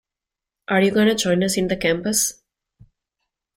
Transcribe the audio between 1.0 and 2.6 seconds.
join us in the campus?